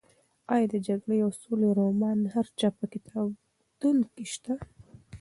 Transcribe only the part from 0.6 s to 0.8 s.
د